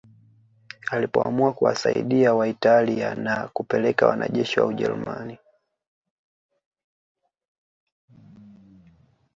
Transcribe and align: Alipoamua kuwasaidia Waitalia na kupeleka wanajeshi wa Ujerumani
Alipoamua 0.91 1.53
kuwasaidia 1.53 2.33
Waitalia 2.33 3.15
na 3.15 3.47
kupeleka 3.47 4.07
wanajeshi 4.07 4.59
wa 4.59 4.65
Ujerumani 4.67 5.37